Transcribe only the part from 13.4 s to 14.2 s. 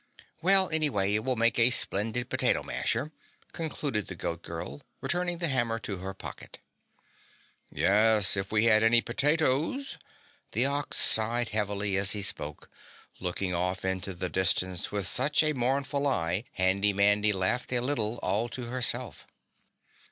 off into